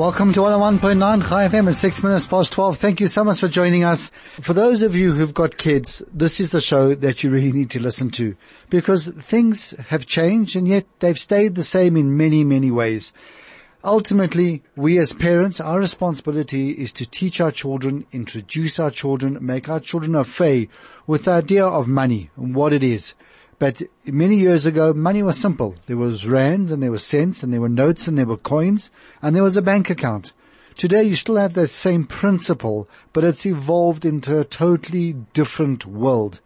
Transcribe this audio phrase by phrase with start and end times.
[0.00, 2.78] Welcome to 101.9 Chai FM at 6 minutes past 12.
[2.78, 4.10] Thank you so much for joining us.
[4.40, 7.68] For those of you who've got kids, this is the show that you really need
[7.72, 8.34] to listen to
[8.70, 13.12] because things have changed and yet they've stayed the same in many, many ways.
[13.84, 19.68] Ultimately, we as parents, our responsibility is to teach our children, introduce our children, make
[19.68, 20.70] our children fait
[21.06, 23.12] with the idea of money and what it is.
[23.60, 25.74] But many years ago, money was simple.
[25.86, 28.90] There was rands and there were cents and there were notes and there were coins
[29.20, 30.32] and there was a bank account.
[30.78, 36.40] Today you still have that same principle, but it's evolved into a totally different world.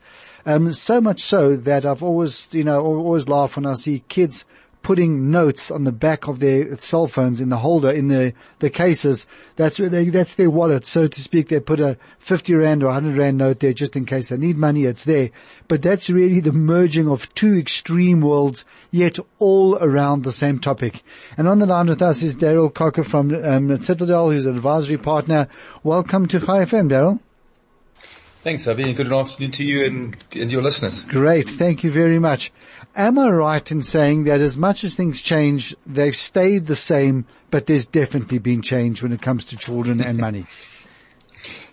[0.45, 4.45] Um, so much so that I've always, you know, always laugh when I see kids
[4.85, 8.71] putting notes on the back of their cell phones in the holder, in the, the
[8.71, 9.27] cases.
[9.57, 11.49] That's where they, that's their wallet, so to speak.
[11.49, 14.59] They put a 50 rand or 100 rand note there just in case they need
[14.59, 14.85] money.
[14.85, 15.31] It's there.
[15.67, 21.03] But that's really the merging of two extreme worlds, yet all around the same topic.
[21.39, 24.99] And on the line with us is Daryl Cocker from um, Citadel, who's an advisory
[24.99, 25.49] partner.
[25.83, 27.21] Welcome to Chai FM, Daryl.
[28.45, 31.01] Thanks, Avi, and good afternoon to you and, and your listeners.
[31.01, 31.49] Great.
[31.49, 32.53] Thank you very much.
[32.97, 37.27] Am I right in saying that as much as things change, they've stayed the same,
[37.51, 40.47] but there's definitely been change when it comes to children and money?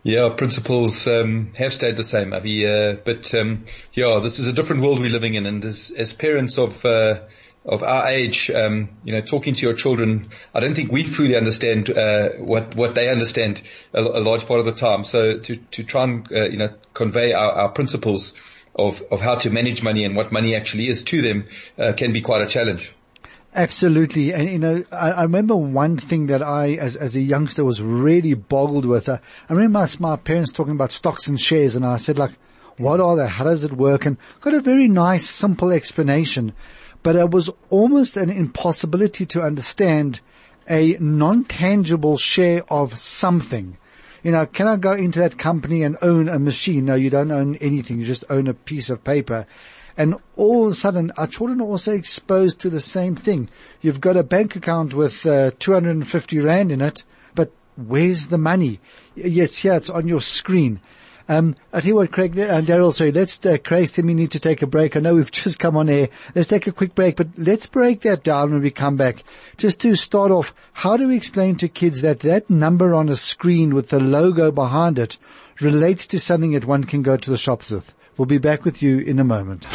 [0.03, 2.65] Yeah, principles um, have stayed the same, Avi.
[2.65, 6.11] Uh, but um, yeah, this is a different world we're living in, and as, as
[6.11, 7.19] parents of uh,
[7.65, 11.35] of our age, um, you know, talking to your children, I don't think we fully
[11.35, 13.61] understand uh, what what they understand
[13.93, 15.03] a, a, large part of the time.
[15.03, 18.33] So to to try and uh, you know convey our, our, principles
[18.75, 22.13] of of how to manage money and what money actually is to them uh, can
[22.13, 22.93] be quite a challenge.
[23.53, 27.65] Absolutely, and you know, I, I, remember one thing that I, as as a youngster,
[27.65, 29.09] was really boggled with.
[29.09, 29.17] Uh,
[29.49, 32.31] I remember my, my parents talking about stocks and shares, and I said, like,
[32.77, 33.27] what are they?
[33.27, 34.05] How does it work?
[34.05, 36.53] And got a very nice, simple explanation
[37.03, 40.21] but it was almost an impossibility to understand
[40.69, 43.77] a non-tangible share of something.
[44.23, 46.85] You know, can I go into that company and own a machine?
[46.85, 47.99] No, you don't own anything.
[47.99, 49.47] You just own a piece of paper.
[49.97, 53.49] And all of a sudden, our children are also exposed to the same thing.
[53.81, 57.03] You've got a bank account with uh, 250 rand in it,
[57.35, 58.79] but where's the money?
[59.15, 60.79] Yes, here it's on your screen.
[61.31, 64.31] Um, I tell you what, Craig and uh, Daryl, sorry, let's, uh, Craig, we need
[64.31, 64.97] to take a break.
[64.97, 66.09] I know we've just come on air.
[66.35, 69.23] Let's take a quick break, but let's break that down when we come back.
[69.55, 73.15] Just to start off, how do we explain to kids that that number on a
[73.15, 75.17] screen with the logo behind it
[75.61, 77.93] relates to something that one can go to the shops with?
[78.17, 79.65] We'll be back with you in a moment.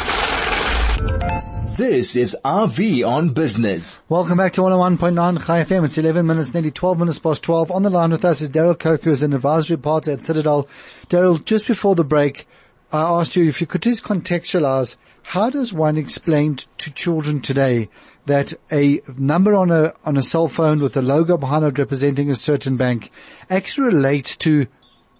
[1.77, 4.01] This is RV on Business.
[4.09, 5.85] Welcome back to 101.9 Chai FM.
[5.85, 7.69] It's 11 minutes, nearly 12 minutes past 12.
[7.69, 10.67] On the line with us is Daryl Coker, who's an advisory partner at Citadel.
[11.09, 12.47] Daryl, just before the break,
[12.91, 17.89] I asked you if you could just contextualize how does one explain to children today
[18.27, 22.31] that a number on a on a cell phone with a logo behind it representing
[22.31, 23.11] a certain bank
[23.49, 24.67] actually relates to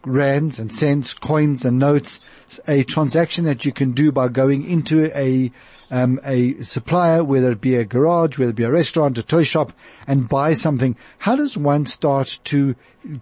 [0.07, 2.21] rands and cents, coins and notes,
[2.67, 5.51] a transaction that you can do by going into a
[5.89, 9.43] um, a supplier, whether it be a garage, whether it be a restaurant, a toy
[9.43, 9.71] shop,
[10.05, 10.97] and buy something.
[11.19, 12.75] How does one start to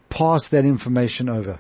[0.10, 1.60] pass that information over?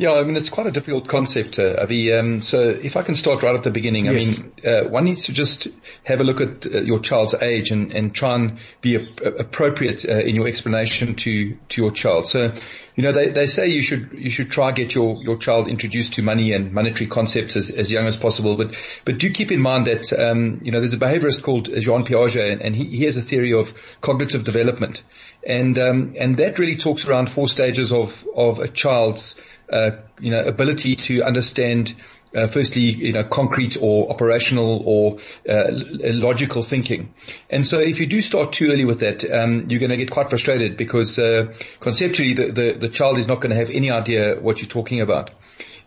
[0.00, 2.10] Yeah, I mean, it's quite a difficult concept, uh, Avi.
[2.14, 4.14] Um, so if I can start right at the beginning, yes.
[4.14, 5.68] I mean, uh, one needs to just
[6.04, 9.28] have a look at uh, your child's age and, and try and be a, a,
[9.40, 12.28] appropriate uh, in your explanation to, to your child.
[12.28, 12.50] So,
[12.94, 16.14] you know, they, they say you should, you should try get your, your child introduced
[16.14, 18.56] to money and monetary concepts as, as young as possible.
[18.56, 22.06] But, but do keep in mind that, um, you know, there's a behaviorist called Jean
[22.06, 25.02] Piaget and, and he, he has a theory of cognitive development.
[25.46, 29.36] And, um, and that really talks around four stages of, of a child's
[29.70, 31.94] uh, you know, ability to understand
[32.34, 35.18] uh, firstly, you know, concrete or operational or
[35.48, 37.12] uh, logical thinking.
[37.48, 40.10] And so if you do start too early with that, um, you're going to get
[40.10, 43.90] quite frustrated because uh, conceptually the, the, the, child is not going to have any
[43.90, 45.30] idea what you're talking about.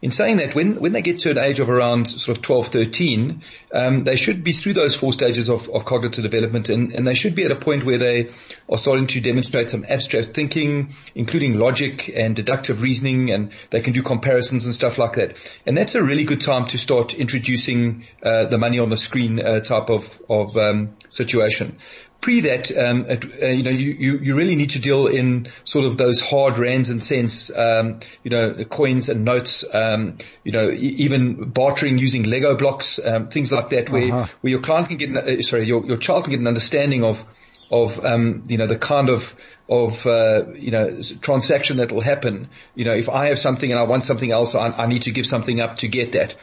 [0.04, 2.68] In saying that, when, when they get to an age of around sort of 12,
[2.68, 3.42] 13,
[3.74, 7.14] um, they should be through those four stages of, of cognitive development and, and they
[7.14, 8.30] should be at a point where they
[8.70, 13.94] are starting to demonstrate some abstract thinking, including logic and deductive reasoning, and they can
[13.94, 15.38] do comparisons and stuff like that.
[15.66, 19.40] And that's a really good time to start introducing uh, the money on the screen
[19.40, 21.78] uh, type of, of um, situation.
[22.24, 25.84] Pre that, um, uh, you know, you, you, you, really need to deal in sort
[25.84, 30.70] of those hard rands and cents, um, you know, coins and notes, um, you know,
[30.70, 34.28] e- even bartering using Lego blocks, um, things like that, where uh-huh.
[34.40, 37.26] where your client can get, uh, sorry, your your child can get an understanding of
[37.70, 39.36] of um, you know the kind of
[39.68, 42.48] of uh, you know transaction that will happen.
[42.74, 45.12] You know, if I have something and I want something else, I, I, need to
[45.12, 46.36] give something up to get that.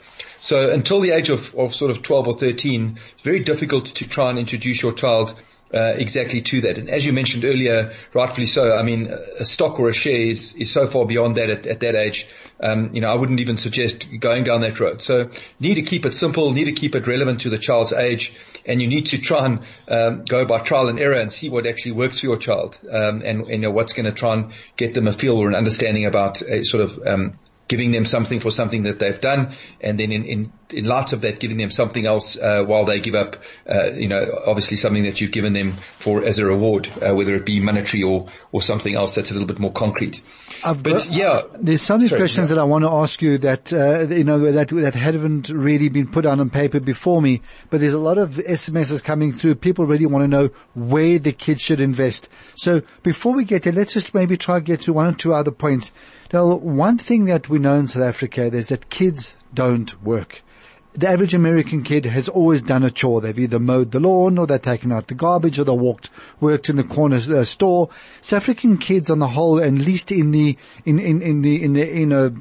[0.42, 4.08] So until the age of, of sort of 12 or 13, it's very difficult to
[4.08, 5.34] try and introduce your child
[5.72, 6.78] uh, exactly to that.
[6.78, 10.54] And as you mentioned earlier, rightfully so, I mean, a stock or a share is,
[10.54, 12.26] is so far beyond that at, at that age.
[12.60, 15.02] Um, you know, I wouldn't even suggest going down that road.
[15.02, 18.34] So need to keep it simple, need to keep it relevant to the child's age,
[18.66, 21.66] and you need to try and um, go by trial and error and see what
[21.66, 24.52] actually works for your child, um, and, and you know, what's going to try and
[24.76, 27.38] get them a feel or an understanding about a sort of um,
[27.68, 31.20] giving them something for something that they've done, and then in, in, in light of
[31.22, 33.36] that, giving them something else uh, while they give up,
[33.68, 37.34] uh, you know, obviously something that you've given them for as a reward, uh, whether
[37.34, 40.22] it be monetary or or something else that's a little bit more concrete.
[40.64, 42.56] I've but got, yeah, there's so many sorry, questions yeah.
[42.56, 46.08] that I want to ask you that uh, you know that that haven't really been
[46.08, 49.56] put down on paper before me, but there's a lot of SMSs coming through.
[49.56, 52.28] People really want to know where the kids should invest.
[52.54, 55.34] So before we get there, let's just maybe try to get to one or two
[55.34, 55.92] other points.
[56.32, 60.42] Now, one thing that we know in South Africa is that kids don't work.
[60.92, 63.20] The average American kid has always done a chore.
[63.20, 66.10] They've either mowed the lawn or they've taken out the garbage or they walked,
[66.40, 67.90] worked in the corner uh, store.
[68.20, 71.72] South African kids on the whole, at least in the, in, in, in the, in
[71.74, 72.32] the, in a,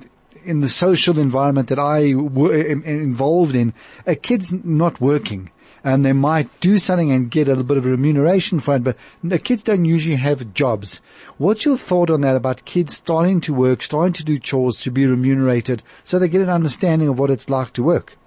[0.44, 3.74] in the social environment that I am involved in,
[4.08, 5.52] a kid's not working
[5.84, 8.98] and they might do something and get a little bit of remuneration for it, but
[9.24, 11.02] the kids don't usually have jobs.
[11.38, 14.92] What's your thought on that about kids starting to work, starting to do chores to
[14.92, 18.18] be remunerated so they get an understanding of what it's like to work?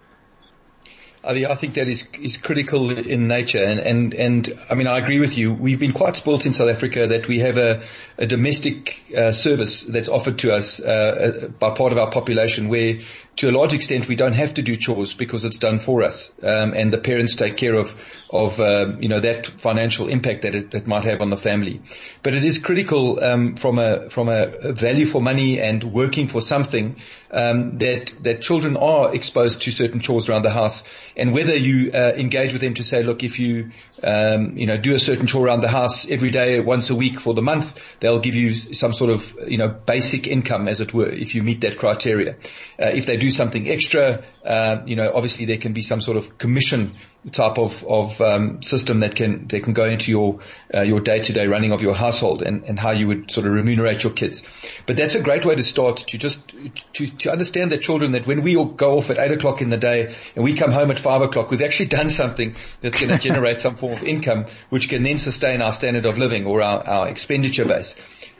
[1.24, 5.20] I, think that is is critical in nature, and and and I mean I agree
[5.20, 5.54] with you.
[5.54, 7.84] We've been quite spoilt in South Africa that we have a
[8.18, 12.68] a domestic uh, service that's offered to us uh, uh by part of our population,
[12.68, 12.98] where
[13.36, 16.30] to a large extent, we don't have to do chores because it's done for us,
[16.42, 17.94] um, and the parents take care of
[18.28, 21.80] of um, you know that financial impact that it, it, might have on the family.
[22.22, 26.42] But it is critical um, from a from a value for money and working for
[26.42, 26.96] something
[27.30, 30.84] um, that that children are exposed to certain chores around the house,
[31.16, 33.70] and whether you uh, engage with them to say, look, if you
[34.02, 37.20] um, you know do a certain chore around the house every day, once a week
[37.20, 40.92] for the month, they'll give you some sort of you know basic income, as it
[40.92, 42.36] were, if you meet that criteria.
[42.80, 46.16] Uh, if they do something extra, uh, you know, obviously there can be some sort
[46.16, 46.90] of commission
[47.30, 50.40] type of, of um, system that can that can go into your
[50.74, 53.46] uh, your day to day running of your household and, and how you would sort
[53.46, 54.42] of remunerate your kids.
[54.86, 56.52] But that's a great way to start to just
[56.94, 59.70] to, to understand that children that when we all go off at eight o'clock in
[59.70, 63.12] the day and we come home at five o'clock, we've actually done something that's going
[63.16, 66.60] to generate some form of income, which can then sustain our standard of living or
[66.60, 67.94] our, our expenditure base.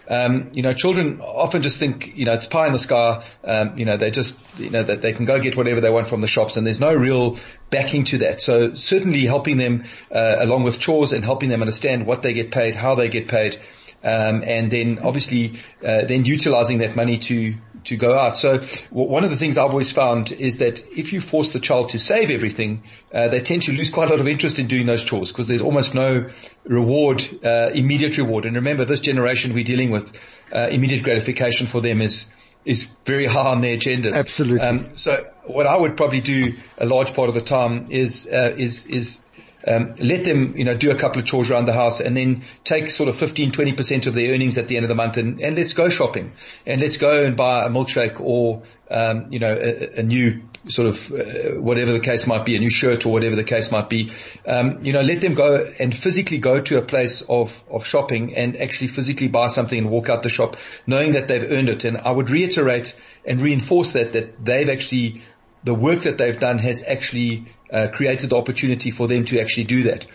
[0.09, 3.25] Um, you know, children often just think, you know, it's pie in the sky.
[3.45, 6.09] Um, you know, they just, you know, that they can go get whatever they want
[6.09, 7.39] from the shops and there's no real
[7.71, 8.41] backing to that.
[8.41, 12.51] So certainly helping them, uh, along with chores and helping them understand what they get
[12.51, 13.59] paid, how they get paid,
[14.05, 17.55] um, and then obviously, uh, then utilizing that money to,
[17.85, 18.37] to go out.
[18.37, 18.61] So
[18.91, 21.99] one of the things I've always found is that if you force the child to
[21.99, 22.83] save everything,
[23.13, 25.49] uh, they tend to lose quite a lot of interest in doing those chores because
[25.49, 26.29] there's almost no
[26.65, 28.45] reward, uh, immediate reward.
[28.45, 30.19] And remember, this generation we're dealing with,
[30.53, 32.27] uh, immediate gratification for them is
[32.65, 34.15] is very high on their agendas.
[34.15, 34.61] Absolutely.
[34.61, 38.55] Um, so what I would probably do a large part of the time is uh,
[38.57, 39.22] is is
[39.67, 42.45] um, let them, you know, do a couple of chores around the house and then
[42.65, 45.41] take sort of 15, 20% of their earnings at the end of the month and,
[45.41, 46.33] and let's go shopping
[46.67, 50.89] and let's go and buy a milkshake or, um, you know, a, a, new sort
[50.89, 53.89] of, uh, whatever the case might be, a new shirt or whatever the case might
[53.89, 54.11] be.
[54.47, 58.35] Um, you know, let them go and physically go to a place of, of shopping
[58.37, 61.85] and actually physically buy something and walk out the shop knowing that they've earned it.
[61.85, 65.23] And I would reiterate and reinforce that, that they've actually
[65.65, 69.65] the work that they've done has actually uh, created the opportunity for them to actually
[69.65, 70.07] do that.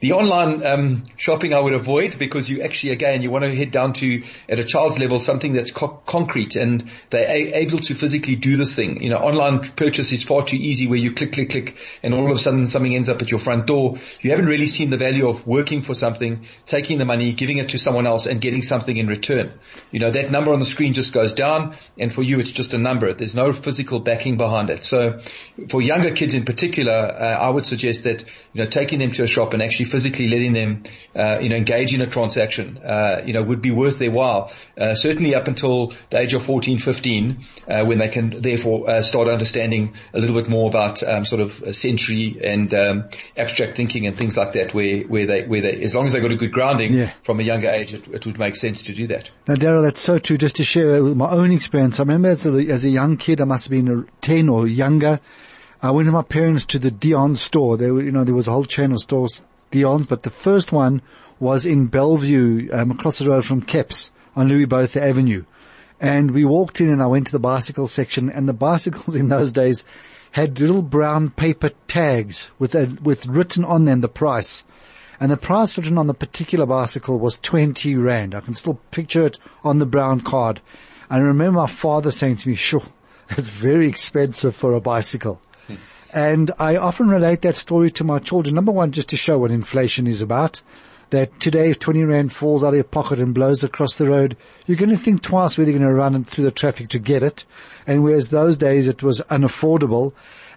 [0.00, 3.70] The online um, shopping I would avoid because you actually, again, you want to head
[3.70, 7.94] down to, at a child's level, something that's co- concrete and they're a- able to
[7.94, 9.02] physically do this thing.
[9.02, 12.24] You know, online purchase is far too easy where you click, click, click and all
[12.24, 13.96] of a sudden something ends up at your front door.
[14.22, 17.68] You haven't really seen the value of working for something, taking the money, giving it
[17.70, 19.52] to someone else and getting something in return.
[19.90, 22.72] You know, that number on the screen just goes down and for you it's just
[22.72, 23.12] a number.
[23.12, 24.82] There's no physical backing behind it.
[24.82, 25.20] So
[25.68, 29.24] for younger kids in particular, uh, I would suggest that, you know, taking them to
[29.24, 30.82] a shop and actually physically letting them,
[31.14, 34.52] uh, you know, engage in a transaction, uh, you know, would be worth their while.
[34.78, 39.02] Uh, certainly up until the age of 14, 15, uh, when they can therefore uh,
[39.02, 44.06] start understanding a little bit more about um, sort of sensory and um, abstract thinking
[44.06, 46.36] and things like that, where where they where they as long as they got a
[46.36, 47.12] good grounding yeah.
[47.22, 49.30] from a younger age, it, it, would make sense to do that.
[49.48, 50.38] Now, Daryl, that's so true.
[50.38, 53.44] Just to share my own experience, I remember as a, as a young kid, I
[53.44, 55.20] must have been 10 or younger.
[55.82, 57.76] I went with my parents to the Dion store.
[57.76, 61.02] There, you know, there was a whole chain of stores, Dion's, but the first one
[61.38, 65.44] was in Bellevue, um, across the road from Keps on Louis Botha Avenue.
[66.00, 69.28] And we walked in and I went to the bicycle section and the bicycles in
[69.28, 69.84] those days
[70.32, 74.64] had little brown paper tags with a, with written on them the price.
[75.18, 78.34] And the price written on the particular bicycle was 20 rand.
[78.34, 80.60] I can still picture it on the brown card.
[81.10, 82.86] And I remember my father saying to me, sure,
[83.30, 85.40] it's very expensive for a bicycle.
[86.12, 88.54] And I often relate that story to my children.
[88.54, 90.62] Number one, just to show what inflation is about.
[91.10, 94.36] That today, if 20 rand falls out of your pocket and blows across the road,
[94.66, 97.24] you're going to think twice whether you're going to run through the traffic to get
[97.24, 97.44] it.
[97.84, 100.12] And whereas those days it was unaffordable.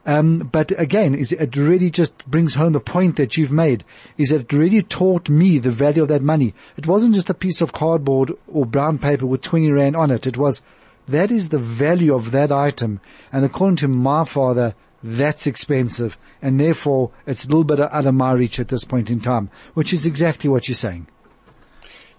[0.06, 3.84] Um, but again, is it really just brings home the point that you've made,
[4.18, 6.54] is that it really taught me the value of that money.
[6.78, 10.28] It wasn't just a piece of cardboard or brown paper with 20 rand on it.
[10.28, 10.62] It was,
[11.08, 13.00] that is the value of that item.
[13.32, 18.14] And according to my father, that's expensive and therefore it's a little bit out of
[18.14, 21.08] my reach at this point in time, which is exactly what you're saying.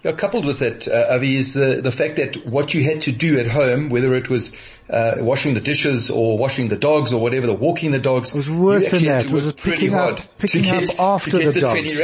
[0.01, 3.11] Yeah, coupled with that, uh, Avi, is the, the fact that what you had to
[3.11, 4.53] do at home, whether it was
[4.87, 8.37] uh, washing the dishes or washing the dogs or whatever, the walking the dogs, it
[8.37, 9.25] was worse than that.
[9.25, 11.99] It was picking up, picking up after the, the dogs.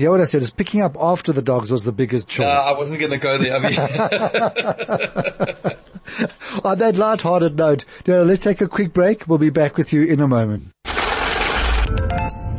[0.00, 2.46] Yeah, what I said is picking up after the dogs was the biggest chore.
[2.46, 3.56] No, I wasn't going to go there.
[3.56, 3.74] I mean.
[6.64, 9.28] On that light-hearted note, now let's take a quick break.
[9.28, 10.72] We'll be back with you in a moment.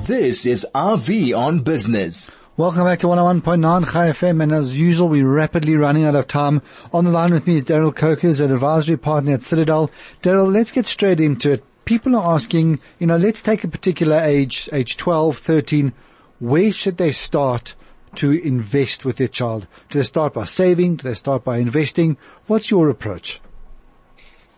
[0.05, 2.31] This is RV on Business.
[2.57, 6.61] Welcome back to 101.9 Chai FM and as usual we're rapidly running out of time.
[6.93, 9.91] On the line with me is Daryl Kokers, an advisory partner at Citadel.
[10.21, 11.63] Daryl, let's get straight into it.
[11.85, 15.93] People are asking, you know, let's take a particular age, age 12, 13,
[16.41, 17.75] where should they start
[18.15, 19.67] to invest with their child?
[19.89, 20.97] Do they start by saving?
[20.97, 22.17] Do they start by investing?
[22.47, 23.39] What's your approach?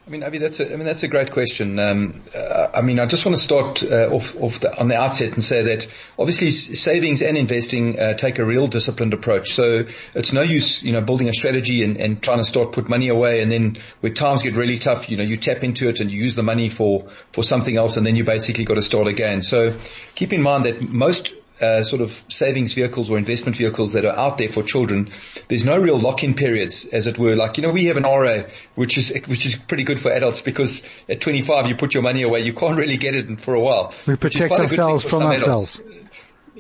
[0.06, 1.80] I mean, Avi, that's a, I mean, that's a great question.
[1.80, 4.98] Um, uh, I mean, I just want to start uh, off, off the, on the
[4.98, 5.88] outset and say that
[6.20, 9.54] obviously savings and investing uh, take a real disciplined approach.
[9.54, 12.90] So it's no use, you know, building a strategy and, and trying to start put
[12.90, 16.02] money away, and then when times get really tough, you know, you tap into it
[16.02, 18.82] and you use the money for for something else, and then you basically got to
[18.82, 19.42] start again.
[19.42, 19.74] So
[20.16, 24.16] keep in mind that most uh, sort of savings vehicles or investment vehicles that are
[24.16, 25.12] out there for children,
[25.48, 27.36] there's no real lock-in periods, as it were.
[27.36, 28.44] Like you know, we have an RA,
[28.76, 32.24] which is which is pretty good for adults because at 25 you put your money
[32.24, 33.94] away, you can't really get it for a while.
[34.08, 35.80] We protect ourselves from ourselves.
[35.80, 36.03] Adults.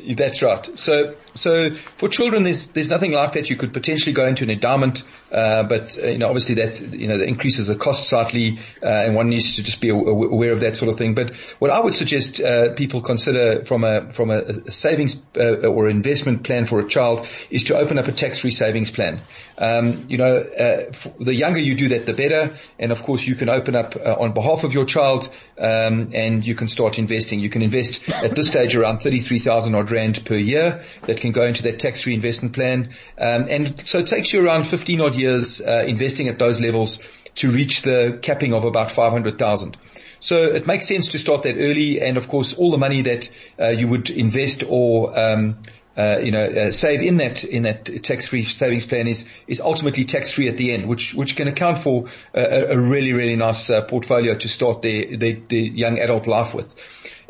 [0.05, 0.77] That's right.
[0.77, 3.49] So, so for children, there's there's nothing like that.
[3.49, 7.07] You could potentially go into an endowment, uh, but uh, you know, obviously that you
[7.07, 10.59] know that increases the cost slightly, uh, and one needs to just be aware of
[10.59, 11.13] that sort of thing.
[11.13, 15.89] But what I would suggest uh, people consider from a from a, savings uh, or
[15.89, 19.21] investment plan for a child is to open up a tax-free savings plan.
[19.57, 22.57] Um, you know, uh, the younger you do that, the better.
[22.77, 25.29] And of course, you can open up on behalf of your child,
[25.63, 27.39] um, and you can start investing.
[27.39, 31.31] You can invest at this stage around thirty-three thousand odd rand per year that can
[31.31, 32.93] go into that tax-free investment plan.
[33.17, 36.99] Um, and so it takes you around 15 odd years uh, investing at those levels
[37.35, 39.77] to reach the capping of about 500,000.
[40.19, 43.29] So it makes sense to start that early, and of course, all the money that
[43.59, 45.57] uh, you would invest or um,
[45.95, 50.05] uh, you know, uh, save in that in that tax-free savings plan is is ultimately
[50.05, 53.81] tax-free at the end, which which can account for a, a really really nice uh,
[53.83, 56.73] portfolio to start their, their, their young adult life with.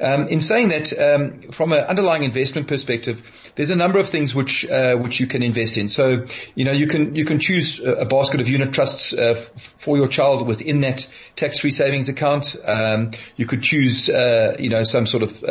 [0.01, 3.21] Um, in saying that, um, from an underlying investment perspective,
[3.55, 5.87] there's a number of things which uh, which you can invest in.
[5.87, 9.51] So, you know, you can you can choose a basket of unit trusts uh, f-
[9.55, 12.55] for your child within that tax-free savings account.
[12.65, 15.43] Um, you could choose, uh, you know, some sort of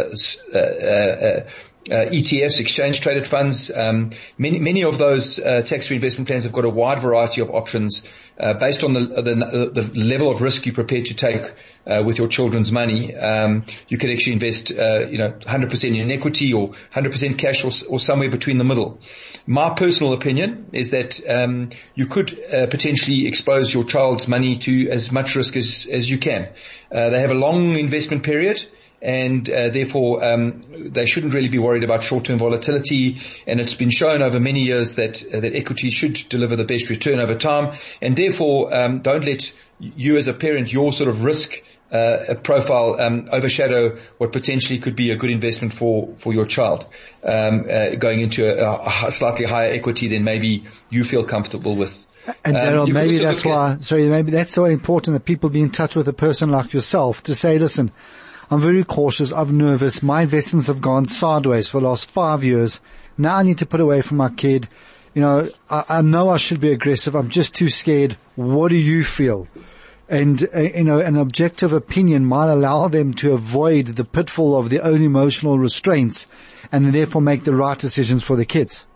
[1.91, 3.71] uh, ETFs, exchange traded funds.
[3.75, 7.51] Um, many many of those uh, tax-free investment plans have got a wide variety of
[7.51, 8.03] options
[8.39, 11.53] uh, based on the, the, the level of risk you're prepared to take
[11.87, 13.15] uh, with your children's money.
[13.15, 17.73] Um, you could actually invest, uh, you know, 100% in equity or 100% cash or,
[17.93, 19.01] or, somewhere between the middle.
[19.47, 24.91] My personal opinion is that um, you could uh, potentially expose your child's money to
[24.91, 26.49] as much risk as as you can.
[26.91, 28.65] Uh they have a long investment period
[29.03, 33.21] and uh, therefore um, they shouldn't really be worried about short-term volatility.
[33.47, 36.89] And it's been shown over many years that uh, that equity should deliver the best
[36.89, 41.25] return over time, and therefore um, don't let you as a parent your sort of
[41.25, 46.47] risk uh, profile um, overshadow what potentially could be a good investment for for your
[46.47, 46.87] child,
[47.23, 52.07] um, uh, going into a, a, slightly higher equity than maybe you feel comfortable with.
[52.45, 53.79] And um, maybe that's why.
[53.81, 57.25] Sorry, maybe that's so important that people be in touch with a person like yourself
[57.25, 57.91] to say, listen.
[58.53, 59.33] I'm very cautious.
[59.33, 60.03] I'm nervous.
[60.03, 62.83] My investments have gone sideways for the last five years.
[63.17, 64.69] Now I need to put away for my kid.
[65.15, 67.15] You know, I, I know I should be aggressive.
[67.15, 68.19] I'm just too scared.
[68.37, 69.49] What do you feel?
[70.11, 74.69] and uh, you know an objective opinion might allow them to avoid the pitfall of
[74.69, 76.27] their own emotional restraints
[76.71, 78.87] and therefore make the right decisions for the kids.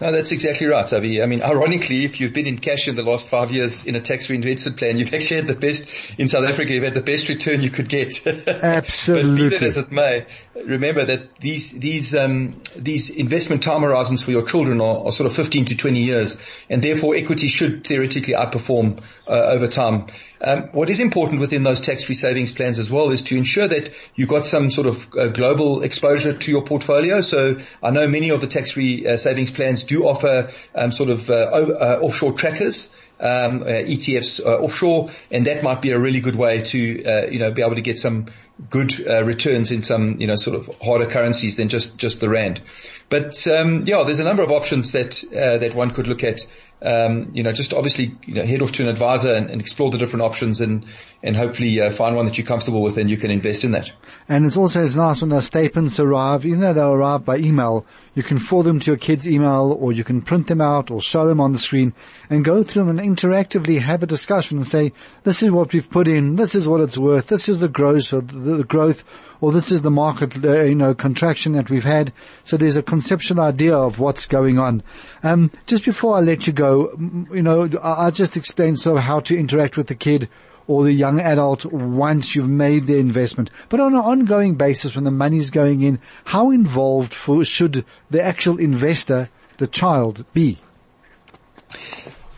[0.00, 1.20] No, that's exactly right, Avi.
[1.20, 4.00] I mean, ironically, if you've been in cash in the last five years in a
[4.00, 5.86] tax-free investment plan, you've actually had the best,
[6.16, 8.24] in South Africa, you've had the best return you could get.
[8.24, 9.48] Absolutely.
[9.50, 14.22] but be that as it may, remember that these, these, um, these investment time horizons
[14.22, 16.38] for your children are, are, sort of 15 to 20 years,
[16.70, 20.06] and therefore equity should theoretically outperform uh, over time.
[20.40, 23.92] Um, what is important within those tax-free savings plans as well is to ensure that
[24.14, 27.20] you've got some sort of uh, global exposure to your portfolio.
[27.20, 31.28] So I know many of the tax-free uh, savings plans do offer um, sort of
[31.28, 32.94] uh, uh, offshore trackers.
[33.20, 37.50] Um, uh, ETFs offshore, and that might be a really good way to, you know,
[37.50, 38.28] be able to get some
[38.70, 42.28] good uh, returns in some, you know, sort of harder currencies than just just the
[42.28, 42.60] rand.
[43.08, 46.40] But um, yeah, there's a number of options that uh, that one could look at
[46.82, 49.90] um, you know, just obviously, you know, head off to an advisor and, and explore
[49.90, 50.86] the different options and,
[51.22, 53.92] and hopefully uh, find one that you're comfortable with and you can invest in that.
[54.28, 57.84] And it's also it's nice when those statements arrive, even though they arrive by email,
[58.18, 61.00] you can forward them to your kid's email or you can print them out or
[61.00, 61.92] show them on the screen
[62.28, 65.88] and go through them and interactively have a discussion and say, this is what we've
[65.88, 69.04] put in, this is what it's worth, this is the growth or the, growth
[69.40, 72.12] or this is the market, uh, you know, contraction that we've had.
[72.42, 74.82] So there's a conceptual idea of what's going on.
[75.22, 76.90] Um, just before I let you go,
[77.32, 80.28] you know, I, I just explained so how to interact with the kid
[80.68, 83.50] or the young adult once you've made the investment.
[83.68, 88.22] But on an ongoing basis, when the money's going in, how involved for, should the
[88.22, 90.58] actual investor, the child, be?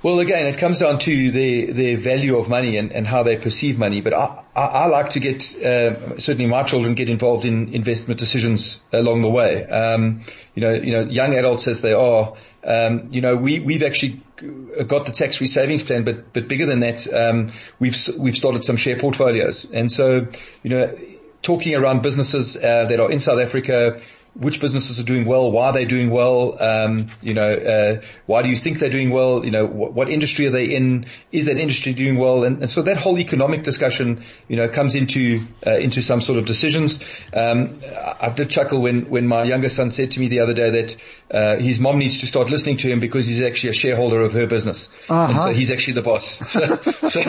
[0.02, 3.36] Well, again, it comes down to their, their value of money and, and how they
[3.36, 4.00] perceive money.
[4.00, 8.18] But I, I, I like to get, uh, certainly my children get involved in investment
[8.18, 9.66] decisions along the way.
[9.66, 10.22] Um,
[10.54, 14.22] you know, you know, young adults as they are, um, you know, we, we've actually
[14.86, 18.76] got the tax-free savings plan, but, but bigger than that, um, we've, we've started some
[18.76, 19.66] share portfolios.
[19.72, 20.26] And so,
[20.62, 20.98] you know,
[21.42, 24.00] talking around businesses, uh, that are in South Africa,
[24.34, 28.42] which businesses are doing well, why are they doing well, um, you know, uh, why
[28.42, 31.46] do you think they're doing well, you know, what, what industry are they in, is
[31.46, 35.42] that industry doing well, and, and, so that whole economic discussion, you know, comes into
[35.66, 37.02] uh, into some sort of decisions.
[37.34, 40.54] Um, I, I, did chuckle when when my younger son said to me the other
[40.54, 40.96] day that
[41.30, 44.32] uh, his mom needs to start listening to him because he's actually a shareholder of
[44.32, 45.32] her business, uh-huh.
[45.32, 46.40] and so he's actually the boss.
[46.60, 46.76] So,
[47.08, 47.20] so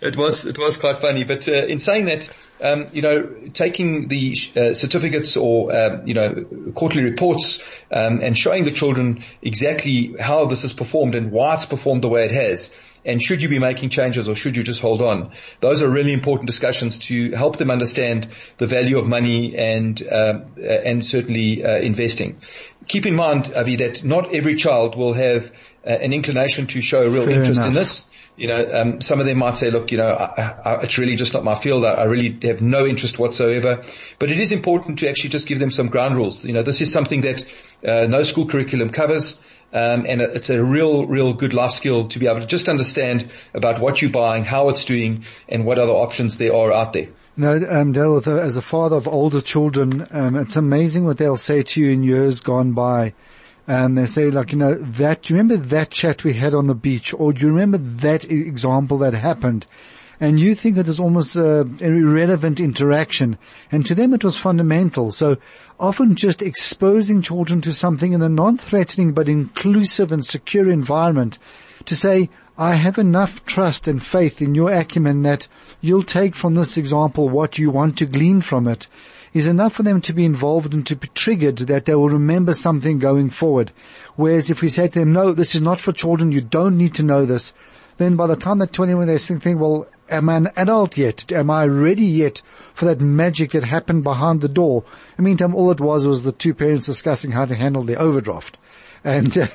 [0.00, 2.28] it was it was quite funny, but uh, in saying that
[2.60, 6.33] um, you know, taking the uh, certificates or, um, you know,
[6.74, 11.66] quarterly reports um, and showing the children exactly how this is performed and why it's
[11.66, 12.70] performed the way it has.
[13.06, 15.32] And should you be making changes or should you just hold on?
[15.60, 20.40] Those are really important discussions to help them understand the value of money and uh,
[20.56, 22.40] and certainly uh, investing.
[22.86, 25.52] Keep in mind, Avi, that not every child will have
[25.86, 27.68] uh, an inclination to show a real Fair interest enough.
[27.68, 30.74] in this you know, um, some of them might say, look, you know, I, I,
[30.82, 31.84] it's really just not my field.
[31.84, 33.82] I, I, really have no interest whatsoever.
[34.18, 36.44] But it is important to actually just give them some ground rules.
[36.44, 37.44] You know, this is something that
[37.86, 39.40] uh, no school curriculum covers.
[39.72, 43.30] Um, and it's a real, real good life skill to be able to just understand
[43.54, 47.08] about what you're buying, how it's doing, and what other options there are out there.
[47.36, 51.64] No, um, Daryl, as a father of older children, um, it's amazing what they'll say
[51.64, 53.14] to you in years gone by
[53.66, 56.66] and they say like, you know, that, do you remember that chat we had on
[56.66, 57.14] the beach?
[57.14, 59.66] Or do you remember that example that happened?
[60.20, 63.38] And you think it is almost a, an irrelevant interaction.
[63.72, 65.12] And to them it was fundamental.
[65.12, 65.38] So
[65.80, 71.38] often just exposing children to something in a non-threatening but inclusive and secure environment
[71.86, 75.48] to say, I have enough trust and faith in your acumen that
[75.80, 78.88] you'll take from this example what you want to glean from it
[79.34, 82.54] is enough for them to be involved and to be triggered that they will remember
[82.54, 83.72] something going forward.
[84.14, 86.94] Whereas if we say to them, no, this is not for children, you don't need
[86.94, 87.52] to know this,
[87.98, 91.30] then by the time they're 21, they think, well, am I an adult yet?
[91.32, 92.42] Am I ready yet
[92.74, 94.84] for that magic that happened behind the door?
[95.18, 98.00] In the meantime, all it was was the two parents discussing how to handle their
[98.00, 98.56] overdraft.
[99.04, 99.48] And, uh,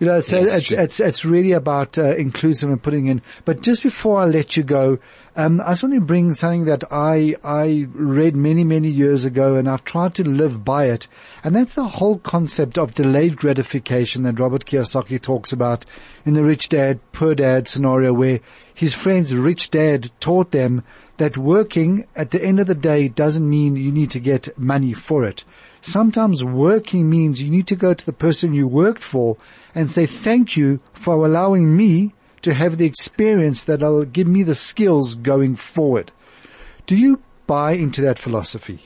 [0.00, 3.22] you know, it's, it's, it's, it's, really about uh, inclusive and putting in.
[3.44, 4.98] But just before I let you go,
[5.36, 9.54] um, I just want to bring something that I, I read many, many years ago
[9.54, 11.06] and I've tried to live by it.
[11.44, 15.86] And that's the whole concept of delayed gratification that Robert Kiyosaki talks about
[16.24, 18.40] in the rich dad, poor dad scenario where
[18.74, 20.82] his friend's rich dad taught them
[21.18, 24.92] that working at the end of the day doesn't mean you need to get money
[24.92, 25.44] for it.
[25.86, 29.36] Sometimes working means you need to go to the person you worked for
[29.72, 34.56] and say thank you for allowing me to have the experience that'll give me the
[34.56, 36.10] skills going forward.
[36.88, 38.80] Do you buy into that philosophy?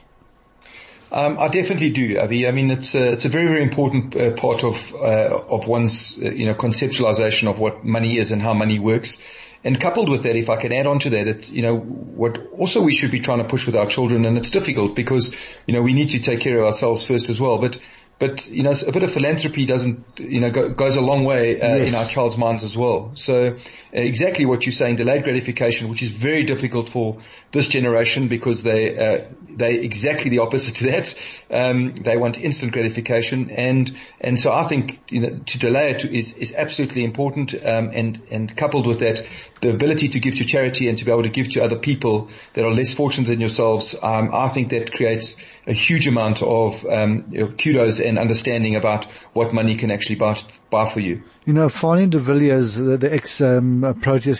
[1.10, 2.46] Um, I definitely do, Avi.
[2.46, 6.18] I mean, it's a, it's a very, very important uh, part of uh, of one's
[6.18, 9.18] uh, you know conceptualization of what money is and how money works.
[9.62, 12.38] And coupled with that, if I can add on to that, it's, you know, what
[12.52, 15.34] also we should be trying to push with our children, and it's difficult because,
[15.66, 17.58] you know, we need to take care of ourselves first as well.
[17.58, 17.78] But
[18.20, 21.58] but you know, a bit of philanthropy doesn't, you know, go, goes a long way
[21.58, 21.88] uh, yes.
[21.88, 23.12] in our child's minds as well.
[23.14, 23.56] So uh,
[23.92, 27.18] exactly what you're saying, delayed gratification, which is very difficult for
[27.52, 29.24] this generation because they uh,
[29.56, 31.14] they exactly the opposite to that.
[31.50, 36.04] Um, they want instant gratification, and and so I think you know, to delay it
[36.04, 37.54] is is absolutely important.
[37.54, 39.26] Um, and and coupled with that,
[39.60, 42.30] the ability to give to charity and to be able to give to other people
[42.54, 45.36] that are less fortunate than yourselves, um, I think that creates
[45.66, 50.16] a huge amount of um, you know, kudos and understanding about what money can actually
[50.16, 51.22] buy, buy for you.
[51.44, 53.82] You know, Fanie de Villiers, the, the ex um,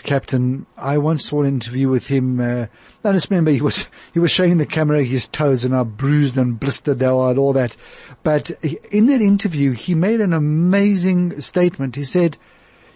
[0.03, 2.39] captain, I once saw an interview with him.
[2.39, 2.67] Uh,
[3.03, 6.37] I just remember he was he was showing the camera his toes and how bruised
[6.37, 7.75] and blistered they are and all that.
[8.21, 8.51] But
[8.91, 11.95] in that interview, he made an amazing statement.
[11.95, 12.37] He said,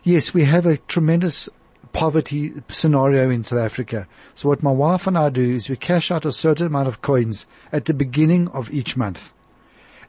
[0.04, 1.50] "Yes, we have a tremendous
[1.96, 4.06] poverty scenario in South Africa.
[4.34, 7.02] So what my wife and I do is we cash out a certain amount of
[7.02, 9.32] coins at the beginning of each month.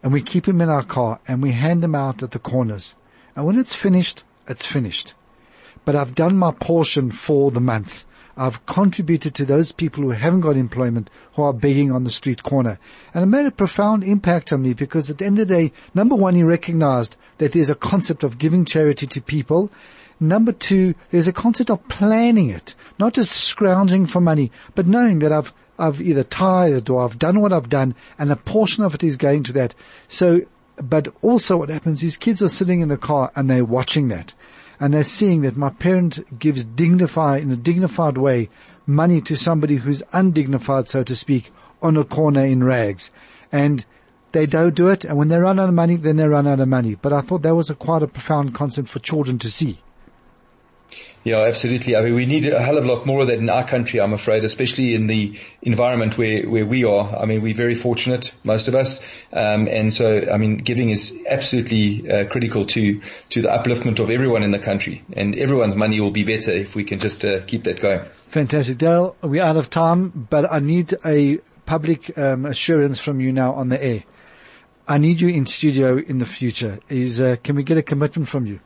[0.03, 2.97] And we keep them in our car and we hand them out at the corners.
[3.37, 5.15] And when it's finished, it's finished.
[5.85, 8.05] But I've done my portion for the month.
[8.37, 12.43] I've contributed to those people who haven't got employment, who are begging on the street
[12.43, 12.79] corner.
[13.15, 15.73] And it made a profound impact on me because at the end of the day,
[15.95, 19.71] number one, he recognized that there's a concept of giving charity to people
[20.19, 25.19] Number two, there's a concept of planning it, not just scrounging for money, but knowing
[25.19, 28.95] that I've I've either tithed or I've done what I've done, and a portion of
[28.95, 29.75] it is going to that.
[30.09, 30.41] So,
[30.79, 34.33] but also what happens is kids are sitting in the car and they're watching that,
[34.79, 38.49] and they're seeing that my parent gives dignified in a dignified way
[38.87, 41.51] money to somebody who's undignified, so to speak,
[41.83, 43.11] on a corner in rags,
[43.51, 43.85] and
[44.33, 46.61] they don't do it, and when they run out of money, then they run out
[46.61, 46.95] of money.
[46.95, 49.81] But I thought that was a quite a profound concept for children to see.
[51.27, 51.97] Yeah, absolutely.
[51.97, 54.01] I mean, we need a hell of a lot more of that in our country,
[54.01, 57.17] I'm afraid, especially in the environment where, where we are.
[57.17, 59.03] I mean, we're very fortunate, most of us.
[59.33, 64.09] Um, and so, I mean, giving is absolutely uh, critical to, to the upliftment of
[64.09, 65.03] everyone in the country.
[65.15, 68.03] And everyone's money will be better if we can just uh, keep that going.
[68.29, 68.79] Fantastic.
[68.79, 73.53] Daryl, we're out of time, but I need a public um, assurance from you now
[73.55, 74.05] on the air.
[74.87, 76.79] I need you in studio in the future.
[76.89, 78.61] Is uh, Can we get a commitment from you?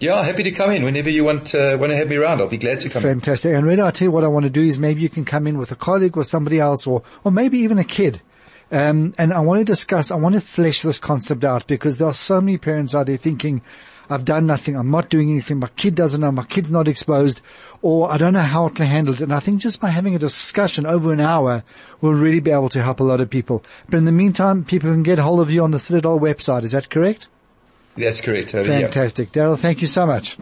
[0.00, 2.40] Yeah, happy to come in whenever you want uh, want to have me around.
[2.40, 3.02] I'll be glad to come.
[3.02, 3.52] Fantastic.
[3.52, 5.48] And Rita, I'll tell you what I want to do is maybe you can come
[5.48, 8.22] in with a colleague or somebody else, or or maybe even a kid.
[8.70, 10.12] Um, and I want to discuss.
[10.12, 13.16] I want to flesh this concept out because there are so many parents out there
[13.16, 13.60] thinking,
[14.08, 14.76] "I've done nothing.
[14.76, 15.58] I'm not doing anything.
[15.58, 16.30] My kid doesn't know.
[16.30, 17.40] My kid's not exposed,
[17.82, 20.18] or I don't know how to handle it." And I think just by having a
[20.20, 21.64] discussion over an hour
[22.00, 23.64] will really be able to help a lot of people.
[23.88, 26.62] But in the meantime, people can get hold of you on the Citadel website.
[26.62, 27.28] Is that correct?
[27.98, 28.50] That's correct.
[28.50, 29.32] Fantastic.
[29.32, 30.38] Daryl, thank you so much.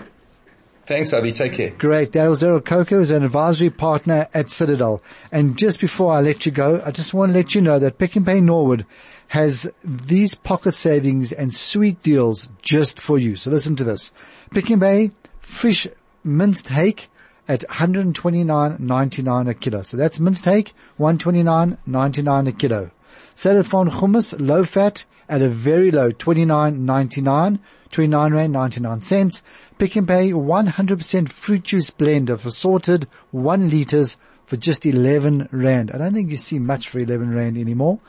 [0.87, 1.33] Thanks, Avi.
[1.33, 1.71] Take care.
[1.71, 2.13] Great.
[2.13, 5.03] Daryl Daryl Coco is an advisory partner at Citadel.
[5.33, 7.99] And just before I let you go, I just want to let you know that
[7.99, 8.87] Pick n Pay Norwood
[9.29, 13.35] has these pocket savings and sweet deals just for you.
[13.35, 14.13] So listen to this.
[14.53, 15.89] Pick n Pay fish
[16.23, 17.09] minced hake
[17.49, 19.83] at 129.99 a kilo.
[19.83, 22.91] So that's minced hake, 129.99 a kilo.
[23.37, 27.59] Salad phone hummus, low fat, at a very low 29.99,
[27.91, 29.43] 29 rand 99 cents.
[29.77, 35.91] Pick n Pay 100% fruit juice blend of assorted 1 liters for just 11 rand.
[35.91, 38.01] I don't think you see much for 11 rand anymore.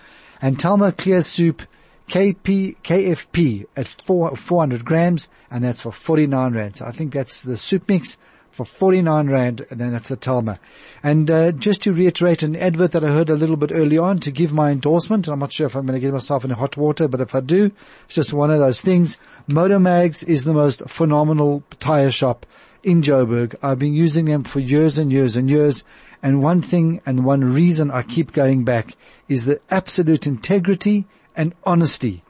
[0.42, 1.62] And Telma clear soup
[2.08, 6.78] KP, KFP at 4, 400 grams and that's for 49 rand.
[6.78, 8.16] So I think that's the soup mix
[8.58, 10.58] for 49 Rand, and then that's the Telma.
[11.04, 14.20] And uh, just to reiterate an advert that I heard a little bit early on
[14.22, 16.76] to give my endorsement, I'm not sure if I'm going to get myself in hot
[16.76, 17.72] water, but if I do,
[18.06, 19.18] it's just one of those things.
[19.48, 22.48] Motomags is the most phenomenal tire shop
[22.82, 23.54] in Joburg.
[23.62, 25.84] I've been using them for years and years and years.
[26.24, 28.96] And one thing and one reason I keep going back
[29.30, 32.24] is the absolute integrity and honesty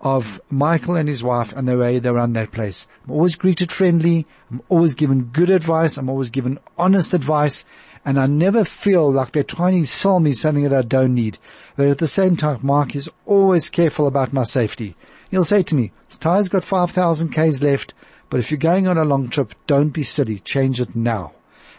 [0.00, 2.86] of Michael and his wife and the way they run that place.
[3.04, 4.26] I'm always greeted friendly.
[4.50, 5.96] I'm always given good advice.
[5.96, 7.64] I'm always given honest advice.
[8.04, 11.38] And I never feel like they're trying to sell me something that I don't need.
[11.76, 14.94] But at the same time, Mark is always careful about my safety.
[15.30, 17.94] He'll say to me, tire's got 5,000 Ks left,
[18.30, 20.38] but if you're going on a long trip, don't be silly.
[20.38, 21.34] Change it now.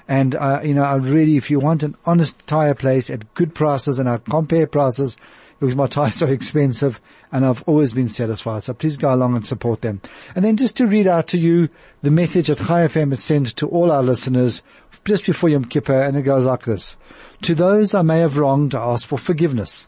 [0.07, 3.53] And, uh, you know, I really, if you want an honest tire place at good
[3.53, 5.17] prices and I compare prices,
[5.59, 8.63] because my tires are expensive and I've always been satisfied.
[8.63, 10.01] So please go along and support them.
[10.35, 11.69] And then just to read out to you
[12.01, 14.61] the message that Chai FM has sent to all our listeners
[15.05, 16.97] just before Yom Kippur and it goes like this.
[17.43, 19.87] To those I may have wronged, I ask for forgiveness.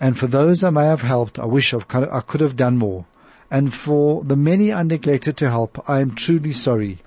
[0.00, 3.06] And for those I may have helped, I wish I could have done more.
[3.50, 6.98] And for the many I neglected to help, I am truly sorry.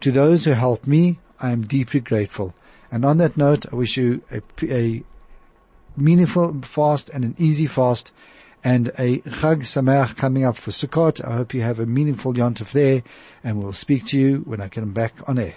[0.00, 2.54] To those who helped me, I am deeply grateful.
[2.90, 5.02] And on that note, I wish you a, a
[5.96, 8.10] meaningful fast and an easy fast
[8.64, 11.24] and a Chag Sameach coming up for Sukkot.
[11.24, 13.02] I hope you have a meaningful Yontif there
[13.44, 15.54] and we'll speak to you when I come back on air.